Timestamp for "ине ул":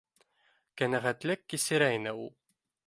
1.99-2.29